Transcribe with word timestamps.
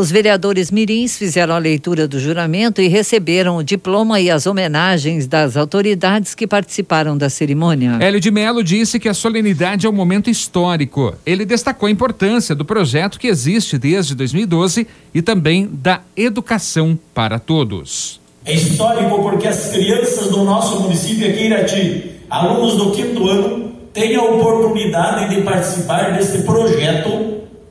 Os 0.00 0.10
vereadores 0.10 0.70
mirins 0.70 1.18
fizeram 1.18 1.54
a 1.54 1.58
leitura 1.58 2.08
do 2.08 2.18
juramento 2.18 2.80
e 2.80 2.88
receberam 2.88 3.58
o 3.58 3.62
diploma 3.62 4.18
e 4.18 4.30
as 4.30 4.46
homenagens 4.46 5.26
das 5.26 5.58
autoridades 5.58 6.34
que 6.34 6.46
participaram 6.46 7.18
da 7.18 7.28
cerimônia. 7.28 7.98
Hélio 8.00 8.18
de 8.18 8.30
Mello 8.30 8.64
disse 8.64 8.98
que 8.98 9.10
a 9.10 9.12
solenidade 9.12 9.86
é 9.86 9.90
um 9.90 9.92
momento 9.92 10.30
histórico. 10.30 11.14
Ele 11.26 11.44
destacou 11.44 11.86
a 11.86 11.90
importância 11.90 12.54
do 12.54 12.64
projeto 12.64 13.20
que 13.20 13.26
existe 13.26 13.76
desde 13.76 14.14
2012 14.14 14.86
e 15.12 15.20
também 15.20 15.68
da 15.70 16.00
educação 16.16 16.98
para 17.12 17.38
todos. 17.38 18.18
É 18.46 18.54
histórico 18.54 19.22
porque 19.22 19.48
as 19.48 19.68
crianças 19.70 20.30
do 20.30 20.44
nosso 20.44 20.80
município 20.80 21.28
aqui 21.28 21.40
em 21.40 21.46
Irati, 21.48 22.12
alunos 22.30 22.74
do 22.74 22.90
quinto 22.92 23.28
ano, 23.28 23.70
têm 23.92 24.16
a 24.16 24.22
oportunidade 24.22 25.34
de 25.34 25.42
participar 25.42 26.14
desse 26.14 26.38
projeto 26.38 27.29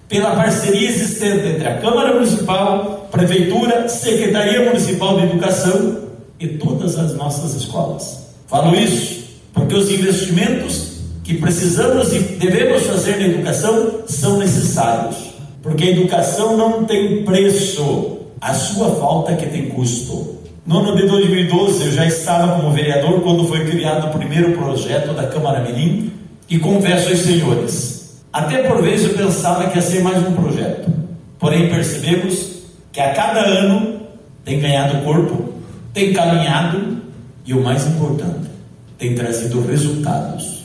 pela 0.10 0.36
parceria 0.36 0.90
existente 0.90 1.48
entre 1.48 1.68
a 1.68 1.78
Câmara 1.78 2.16
Municipal, 2.16 3.08
Prefeitura, 3.12 3.88
Secretaria 3.88 4.66
Municipal 4.66 5.18
de 5.20 5.28
Educação 5.28 6.00
e 6.40 6.48
todas 6.48 6.98
as 6.98 7.16
nossas 7.16 7.54
escolas. 7.54 8.26
Falo 8.48 8.76
isso 8.76 9.20
porque 9.54 9.76
os 9.76 9.92
investimentos 9.92 10.90
que 11.24 11.36
precisamos 11.36 12.12
e 12.12 12.20
devemos 12.20 12.84
fazer 12.84 13.18
na 13.18 13.28
educação 13.28 14.00
são 14.08 14.38
necessários, 14.38 15.16
porque 15.62 15.84
a 15.84 15.90
educação 15.92 16.58
não 16.58 16.86
tem 16.86 17.24
preço, 17.24 18.18
a 18.42 18.54
sua 18.54 18.96
falta 18.96 19.36
que 19.36 19.46
tem 19.46 19.70
custo. 19.70 20.40
No 20.66 20.80
ano 20.80 20.96
de 20.96 21.08
2012, 21.08 21.86
eu 21.86 21.92
já 21.92 22.06
estava 22.06 22.56
como 22.56 22.72
vereador 22.72 23.22
quando 23.22 23.48
foi 23.48 23.66
criado 23.66 24.08
o 24.08 24.18
primeiro 24.18 24.58
projeto 24.58 25.14
da 25.14 25.28
Câmara 25.28 25.60
Mirim 25.60 26.12
e 26.50 26.58
confesso 26.58 27.10
aos 27.10 27.20
senhores, 27.20 27.99
até 28.32 28.64
por 28.64 28.82
vezes 28.82 29.12
eu 29.12 29.18
pensava 29.18 29.70
que 29.70 29.78
ia 29.78 29.82
ser 29.82 30.04
mais 30.04 30.18
um 30.26 30.34
projeto. 30.34 30.92
Porém, 31.38 31.70
percebemos 31.70 32.60
que 32.92 33.00
a 33.00 33.14
cada 33.14 33.42
ano 33.42 34.02
tem 34.44 34.60
ganhado 34.60 35.04
corpo, 35.04 35.54
tem 35.94 36.14
caminhado 36.14 37.02
e 37.46 37.54
o 37.54 37.64
mais 37.64 37.88
importante, 37.88 38.50
tem 38.98 39.16
trazido 39.16 39.66
resultados. 39.66 40.60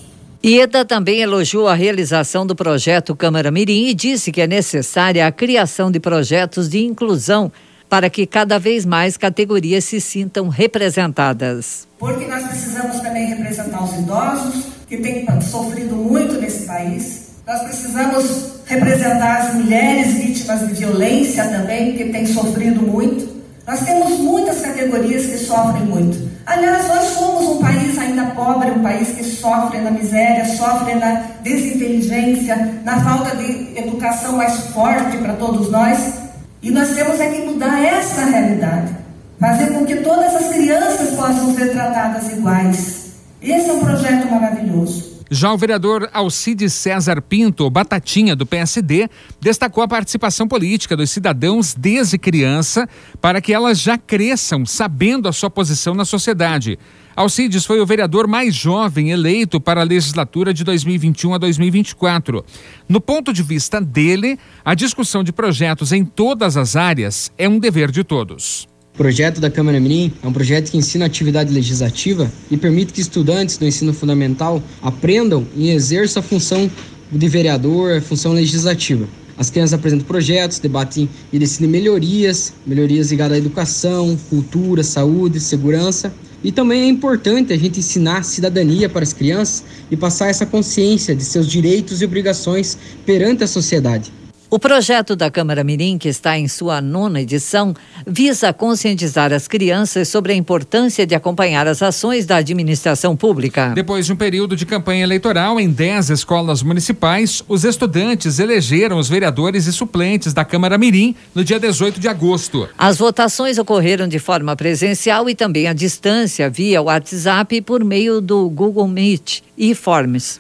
Ieda 0.45 0.85
também 0.85 1.23
elogiou 1.23 1.67
a 1.67 1.75
realização 1.75 2.47
do 2.47 2.55
projeto 2.55 3.17
Câmara 3.17 3.51
Mirim 3.51 3.87
e 3.87 3.95
disse 3.95 4.31
que 4.31 4.43
é 4.43 4.47
necessária 4.47 5.27
a 5.27 5.33
criação 5.33 5.91
de 5.91 5.99
projetos 5.99 6.69
de 6.69 6.85
inclusão 6.85 7.51
para 7.89 8.11
que 8.11 8.27
cada 8.27 8.59
vez 8.59 8.85
mais 8.85 9.17
categorias 9.17 9.85
se 9.85 10.01
sintam 10.01 10.49
representadas. 10.49 11.89
Porque 11.99 12.27
nós 12.27 12.47
precisamos 12.47 13.01
também 13.01 13.27
representar 13.27 13.85
os 13.85 13.99
idosos 13.99 14.65
que 14.87 14.99
têm 14.99 15.27
sofrido 15.41 15.95
muito 15.95 16.35
nesse 16.35 16.67
país, 16.67 17.24
nós 17.47 17.63
precisamos 17.63 18.55
representar 18.65 19.43
as 19.43 19.55
mulheres 19.55 20.15
vítimas 20.15 20.67
de 20.67 20.73
violência 20.73 21.45
também, 21.45 21.95
que 21.95 22.05
têm 22.07 22.25
sofrido 22.27 22.81
muito. 22.81 23.35
Nós 23.67 23.81
temos 23.81 24.19
muitas 24.19 24.61
categorias 24.61 25.27
que 25.27 25.37
sofrem 25.37 25.85
muito. 25.85 26.33
Aliás, 26.47 26.89
nós 26.89 27.05
somos 27.09 27.45
um 27.45 27.59
país 27.59 27.99
ainda 27.99 28.27
pobre, 28.27 28.71
um 28.71 28.83
país 28.83 29.09
que 29.09 29.25
sofre 29.25 29.79
na 29.81 29.91
miséria, 29.91 30.45
sofre 30.57 30.95
na 30.95 31.23
desinteligência, 31.43 32.81
na 32.83 33.01
falta 33.01 33.37
de 33.37 33.79
educação 33.79 34.37
mais 34.37 34.55
forte 34.69 35.19
para 35.19 35.35
todos 35.35 35.71
nós. 35.71 36.15
E 36.63 36.71
nós 36.71 36.95
temos 36.95 37.21
é 37.21 37.29
que 37.29 37.43
mudar 37.43 37.85
essa 37.85 38.25
realidade. 38.25 38.97
Fazer 39.39 39.67
com 39.73 39.85
que 39.85 39.97
todas 39.97 40.35
as 40.35 40.49
crianças 40.49 41.11
possam 41.11 41.55
ser 41.55 41.73
tratadas 41.73 42.31
iguais. 42.31 43.05
Esse 43.43 43.69
é 43.69 43.73
um 43.73 43.81
projeto 43.81 44.31
maravilhoso. 44.31 45.14
Já 45.31 45.53
o 45.53 45.59
vereador 45.59 46.09
Alcides 46.13 46.75
César 46.75 47.23
Pinto, 47.23 47.69
Batatinha, 47.71 48.37
do 48.37 48.45
PSD, 48.45 49.09
destacou 49.41 49.83
a 49.83 49.89
participação 49.89 50.47
política 50.47 50.97
dos 50.97 51.11
cidadãos 51.11 51.75
desde 51.75 52.19
criança 52.19 52.89
para 53.21 53.41
que 53.41 53.53
elas 53.53 53.81
já 53.81 53.97
cresçam 53.97 54.67
sabendo 54.67 55.27
a 55.27 55.33
sua 55.33 55.49
posição 55.49 55.95
na 55.95 56.05
sociedade. 56.05 56.79
Alcides 57.17 57.65
foi 57.65 57.81
o 57.81 57.87
vereador 57.87 58.27
mais 58.27 58.55
jovem 58.55 59.11
eleito 59.11 59.61
para 59.61 59.81
a 59.81 59.85
legislatura 59.85 60.53
de 60.53 60.65
2021 60.65 61.35
a 61.35 61.39
2024. 61.39 62.45
No 62.89 63.01
ponto 63.01 63.33
de 63.33 63.43
vista 63.43 63.81
dele, 63.81 64.39
a 64.65 64.75
discussão 64.75 65.23
de 65.23 65.33
projetos 65.33 65.93
em 65.93 66.05
todas 66.05 66.57
as 66.57 66.77
áreas 66.77 67.33
é 67.39 67.49
um 67.49 67.59
dever 67.59 67.91
de 67.91 68.05
todos. 68.05 68.67
O 68.95 68.97
projeto 68.97 69.41
da 69.41 69.51
Câmara 69.51 69.81
Mirim 69.81 70.13
é 70.23 70.29
um 70.29 70.33
projeto 70.33 70.71
que 70.71 70.79
ensina 70.79 71.05
atividade 71.05 71.53
legislativa 71.53 72.31
e 72.49 72.57
permite 72.57 72.93
que 72.93 73.01
estudantes 73.01 73.57
do 73.57 73.67
ensino 73.67 73.93
fundamental 73.93 74.63
aprendam 74.81 75.45
e 75.57 75.71
exerçam 75.71 76.21
a 76.21 76.23
função 76.23 76.71
de 77.11 77.29
vereador, 77.29 77.97
a 77.97 78.01
função 78.01 78.33
legislativa. 78.33 79.09
As 79.37 79.51
crianças 79.51 79.75
apresentam 79.75 80.07
projetos, 80.07 80.61
debatem 80.61 81.09
e 81.33 81.41
decidem 81.41 81.69
melhorias, 81.69 82.53
melhorias 82.65 83.11
ligadas 83.11 83.37
à 83.37 83.39
educação, 83.41 84.17
cultura, 84.31 84.85
saúde, 84.85 85.41
segurança. 85.41 86.15
E 86.45 86.53
também 86.53 86.83
é 86.83 86.87
importante 86.87 87.53
a 87.53 87.59
gente 87.59 87.81
ensinar 87.81 88.23
cidadania 88.23 88.89
para 88.89 89.03
as 89.03 89.13
crianças 89.13 89.65
e 89.91 89.97
passar 89.97 90.29
essa 90.29 90.47
consciência 90.47 91.17
de 91.17 91.25
seus 91.25 91.49
direitos 91.49 92.01
e 92.01 92.05
obrigações 92.05 92.79
perante 93.05 93.43
a 93.43 93.49
sociedade. 93.49 94.13
O 94.51 94.59
projeto 94.59 95.17
da 95.17 95.31
Câmara 95.31 95.65
Mirim, 95.65 95.99
que 95.99 96.09
está 96.09 96.39
em 96.39 96.47
sua 96.47 96.81
nona 96.81 97.21
edição, 97.21 97.75
visa 98.07 98.53
conscientizar 98.53 99.33
as 99.33 99.49
crianças 99.49 100.09
sobre 100.09 100.33
a 100.33 100.37
importância 100.37 101.07
de 101.07 101.15
acompanhar 101.15 101.67
as 101.67 101.83
ações 101.83 102.27
da 102.27 102.37
administração 102.37 103.17
pública. 103.17 103.73
Depois 103.75 104.07
de 104.07 104.13
um 104.13 104.17
período 104.17 104.55
de 104.55 104.67
campanha 104.67 105.03
eleitoral 105.03 105.59
em 105.59 105.69
10 105.69 106.11
escolas 106.11 106.63
municipais, 106.63 107.43
os 107.49 107.65
estudantes 107.65 108.39
elegeram 108.39 108.99
os 108.99 109.09
vereadores 109.09 109.67
e 109.67 109.73
suplentes 109.73 110.33
da 110.33 110.45
Câmara 110.45 110.79
Mirim 110.79 111.17
no 111.35 111.43
dia 111.43 111.59
18 111.59 111.99
de 111.99 112.07
agosto. 112.07 112.69
As 112.79 112.99
votações 112.99 113.59
ocorreram 113.59 114.07
de 114.07 114.19
forma 114.19 114.55
presencial 114.55 115.29
e 115.29 115.35
também 115.35 115.67
à 115.67 115.73
distância, 115.73 116.51
via 116.51 116.83
WhatsApp 116.83 117.57
e 117.57 117.63
por 117.63 117.83
meio 117.83 118.21
do 118.21 118.49
Google 118.51 118.87
Meet 118.87 119.43
e. 119.57 119.75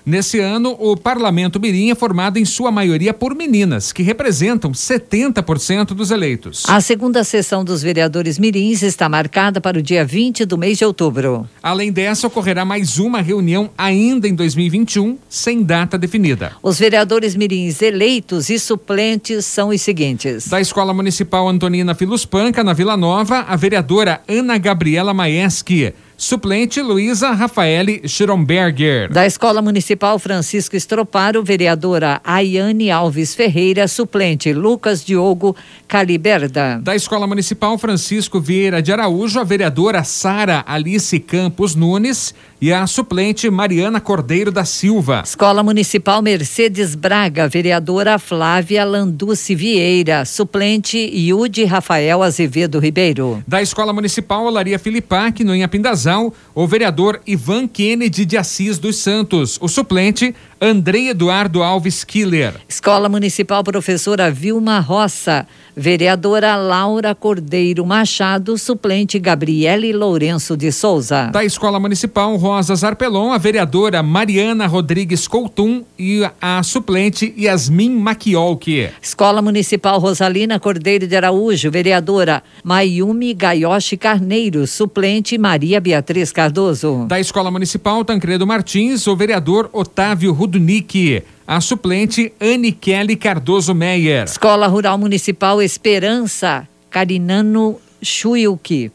Nesse 0.06 0.40
ano, 0.40 0.76
o 0.78 0.96
Parlamento 0.96 1.60
Mirim 1.60 1.90
é 1.90 1.94
formado 1.94 2.38
em 2.38 2.44
sua 2.44 2.70
maioria 2.70 3.12
por 3.12 3.34
meninas, 3.34 3.92
que 3.92 4.02
representam 4.02 4.72
70% 4.72 5.88
dos 5.88 6.10
eleitos. 6.10 6.64
A 6.66 6.80
segunda 6.80 7.22
sessão 7.24 7.64
dos 7.64 7.82
vereadores 7.82 8.38
mirins 8.38 8.82
está 8.82 9.08
marcada 9.08 9.60
para 9.60 9.78
o 9.78 9.82
dia 9.82 10.04
20 10.04 10.44
do 10.44 10.56
mês 10.56 10.78
de 10.78 10.84
outubro. 10.84 11.48
Além 11.62 11.92
dessa, 11.92 12.26
ocorrerá 12.26 12.64
mais 12.64 12.98
uma 12.98 13.20
reunião 13.20 13.70
ainda 13.76 14.26
em 14.26 14.34
2021, 14.34 15.18
sem 15.28 15.62
data 15.62 15.98
definida. 15.98 16.52
Os 16.62 16.78
vereadores 16.78 17.36
mirins 17.36 17.82
eleitos 17.82 18.48
e 18.48 18.58
suplentes 18.58 19.44
são 19.44 19.68
os 19.68 19.80
seguintes: 19.82 20.48
da 20.48 20.60
Escola 20.60 20.94
Municipal 20.94 21.48
Antonina 21.48 21.94
Filuspanca, 21.94 22.64
na 22.64 22.72
Vila 22.72 22.96
Nova, 22.96 23.40
a 23.40 23.56
vereadora 23.56 24.22
Ana 24.28 24.56
Gabriela 24.58 25.12
Maeski. 25.12 25.92
Suplente 26.16 26.80
Luísa 26.80 27.32
Rafaele 27.32 28.02
Schromberger. 28.06 29.10
Da 29.10 29.26
Escola 29.26 29.60
Municipal 29.60 30.18
Francisco 30.18 30.76
Estroparo, 30.76 31.42
vereadora 31.42 32.20
Ayane 32.22 32.90
Alves 32.90 33.34
Ferreira. 33.34 33.88
Suplente 33.88 34.52
Lucas 34.52 35.04
Diogo 35.04 35.56
Caliberda. 35.88 36.78
Da 36.80 36.94
Escola 36.94 37.26
Municipal 37.26 37.76
Francisco 37.78 38.40
Vieira 38.40 38.80
de 38.80 38.92
Araújo, 38.92 39.40
a 39.40 39.44
vereadora 39.44 40.04
Sara 40.04 40.64
Alice 40.66 41.18
Campos 41.20 41.74
Nunes 41.74 42.34
e 42.64 42.72
a 42.72 42.86
suplente 42.86 43.50
Mariana 43.50 44.00
Cordeiro 44.00 44.50
da 44.50 44.64
Silva. 44.64 45.20
Escola 45.22 45.62
Municipal 45.62 46.22
Mercedes 46.22 46.94
Braga, 46.94 47.46
vereadora 47.46 48.18
Flávia 48.18 48.86
Landucci 48.86 49.54
Vieira, 49.54 50.24
suplente 50.24 50.96
Yudi 50.96 51.66
Rafael 51.66 52.22
Azevedo 52.22 52.78
Ribeiro. 52.78 53.42
Da 53.46 53.60
Escola 53.60 53.92
Municipal 53.92 54.46
Olaria 54.46 54.78
Filipac, 54.78 55.44
no 55.44 55.54
Inhapindazal, 55.54 56.32
o 56.54 56.66
vereador 56.66 57.20
Ivan 57.26 57.68
Kennedy 57.68 58.24
de 58.24 58.38
Assis 58.38 58.78
dos 58.78 58.96
Santos, 58.96 59.58
o 59.60 59.68
suplente 59.68 60.34
Andrei 60.60 61.08
Eduardo 61.08 61.62
Alves 61.62 62.04
Killer. 62.04 62.54
Escola 62.68 63.08
Municipal 63.08 63.62
Professora 63.64 64.30
Vilma 64.30 64.78
Roça, 64.78 65.46
vereadora 65.76 66.56
Laura 66.56 67.14
Cordeiro 67.14 67.84
Machado, 67.84 68.56
suplente 68.56 69.18
Gabriele 69.18 69.92
Lourenço 69.92 70.56
de 70.56 70.70
Souza. 70.70 71.24
Da 71.32 71.44
Escola 71.44 71.80
Municipal 71.80 72.36
Rosa 72.36 72.76
Zarpelon, 72.76 73.32
a 73.32 73.38
vereadora 73.38 74.02
Mariana 74.02 74.66
Rodrigues 74.66 75.26
Coutum 75.26 75.82
e 75.98 76.22
a 76.40 76.62
suplente 76.62 77.34
Yasmin 77.36 77.90
Maquiolque. 77.90 78.90
Escola 79.02 79.42
Municipal 79.42 79.98
Rosalina 79.98 80.60
Cordeiro 80.60 81.06
de 81.06 81.16
Araújo, 81.16 81.70
vereadora 81.70 82.42
Mayumi 82.62 83.34
Gaioshi 83.34 83.96
Carneiro, 83.96 84.66
suplente 84.66 85.36
Maria 85.36 85.80
Beatriz 85.80 86.32
Cardoso. 86.32 87.06
Da 87.08 87.18
Escola 87.18 87.50
Municipal 87.50 88.04
Tancredo 88.04 88.46
Martins, 88.46 89.06
o 89.06 89.16
vereador 89.16 89.68
Otávio 89.72 90.32
Rudnick. 90.44 91.22
A 91.46 91.60
suplente 91.60 92.32
Anne 92.40 92.72
Kelly 92.72 93.16
Cardoso 93.16 93.74
Meyer. 93.74 94.24
Escola 94.24 94.66
Rural 94.66 94.96
Municipal 94.98 95.60
Esperança, 95.62 96.68
Carinano 96.90 97.78
Chuilke. 98.02 98.90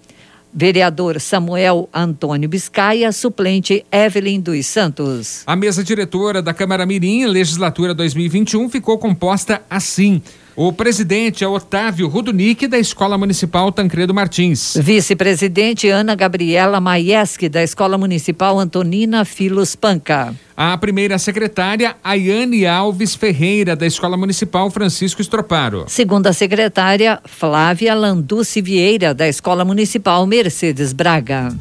Vereador 0.51 1.19
Samuel 1.19 1.87
Antônio 1.93 2.49
Biscaia, 2.49 3.11
suplente 3.11 3.85
Evelyn 3.91 4.41
dos 4.41 4.65
Santos. 4.65 5.43
A 5.45 5.55
mesa 5.55 5.83
diretora 5.83 6.41
da 6.41 6.55
Câmara 6.55 6.87
Mirim, 6.87 7.25
legislatura 7.27 7.93
2021, 7.93 8.67
ficou 8.67 8.97
composta 8.97 9.61
assim. 9.69 10.23
O 10.61 10.73
presidente 10.73 11.41
é 11.41 11.47
Otávio 11.47 12.09
Rudunick, 12.09 12.67
da 12.67 12.77
Escola 12.77 13.17
Municipal 13.17 13.71
Tancredo 13.71 14.13
Martins. 14.13 14.75
Vice-presidente 14.75 15.87
Ana 15.87 16.15
Gabriela 16.15 16.81
Maieski, 16.81 17.47
da 17.47 17.63
Escola 17.63 17.97
Municipal 17.97 18.59
Antonina 18.59 19.23
Filos 19.23 19.73
Panca. 19.73 20.35
A 20.57 20.77
primeira 20.77 21.17
secretária, 21.17 21.95
Ayane 22.03 22.65
Alves 22.65 23.15
Ferreira, 23.15 23.73
da 23.73 23.85
Escola 23.85 24.17
Municipal 24.17 24.69
Francisco 24.69 25.21
Estroparo. 25.21 25.85
Segunda 25.87 26.33
secretária, 26.33 27.21
Flávia 27.23 27.95
Landucci 27.95 28.61
Vieira, 28.61 29.13
da 29.13 29.29
Escola 29.29 29.63
Municipal 29.63 30.27
Mercedes 30.27 30.91
Braga. 30.91 31.55